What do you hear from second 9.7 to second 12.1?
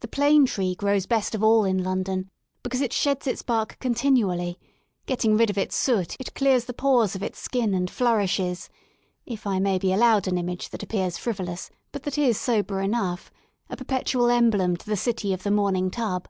be allowed an image that appears frivolous but